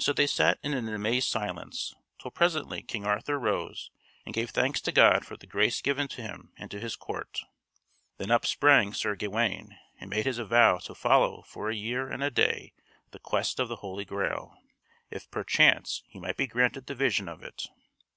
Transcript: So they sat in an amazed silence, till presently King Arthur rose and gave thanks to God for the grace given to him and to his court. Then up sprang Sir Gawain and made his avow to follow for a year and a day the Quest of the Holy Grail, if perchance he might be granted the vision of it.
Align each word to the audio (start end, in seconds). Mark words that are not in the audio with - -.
So 0.00 0.12
they 0.12 0.26
sat 0.26 0.58
in 0.64 0.74
an 0.74 0.88
amazed 0.88 1.28
silence, 1.28 1.94
till 2.20 2.32
presently 2.32 2.82
King 2.82 3.06
Arthur 3.06 3.38
rose 3.38 3.92
and 4.26 4.34
gave 4.34 4.50
thanks 4.50 4.80
to 4.80 4.90
God 4.90 5.24
for 5.24 5.36
the 5.36 5.46
grace 5.46 5.80
given 5.80 6.08
to 6.08 6.20
him 6.22 6.52
and 6.56 6.68
to 6.72 6.80
his 6.80 6.96
court. 6.96 7.42
Then 8.18 8.32
up 8.32 8.44
sprang 8.44 8.92
Sir 8.92 9.14
Gawain 9.14 9.78
and 10.00 10.10
made 10.10 10.26
his 10.26 10.40
avow 10.40 10.78
to 10.78 10.96
follow 10.96 11.42
for 11.46 11.70
a 11.70 11.76
year 11.76 12.10
and 12.10 12.24
a 12.24 12.30
day 12.32 12.72
the 13.12 13.20
Quest 13.20 13.60
of 13.60 13.68
the 13.68 13.76
Holy 13.76 14.04
Grail, 14.04 14.52
if 15.10 15.30
perchance 15.30 16.02
he 16.08 16.18
might 16.18 16.36
be 16.36 16.48
granted 16.48 16.86
the 16.88 16.96
vision 16.96 17.28
of 17.28 17.44
it. 17.44 17.66